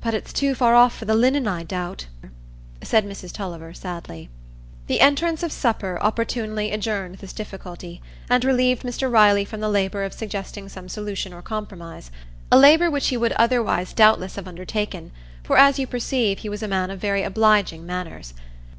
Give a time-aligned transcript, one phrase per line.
[0.00, 2.06] "But it's too far off for the linen, I doubt,"
[2.82, 4.30] said Mrs Tulliver, sadly.
[4.86, 10.04] The entrance of supper opportunely adjourned this difficulty, and relieved Mr Riley from the labour
[10.04, 15.12] of suggesting some solution or compromise,—a labour which he would otherwise doubtless have undertaken;
[15.44, 18.32] for, as you perceive, he was a man of very obliging manners.